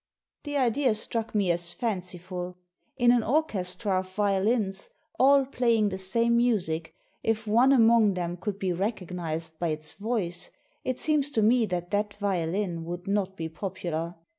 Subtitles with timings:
[0.45, 2.57] The idea struck me as fanciful.
[2.97, 4.89] In an orchestra of violins,
[5.19, 10.49] all playing the same music, if one among them could be recognised by its voice,
[10.83, 14.15] it seems to me that that violin would not be popular.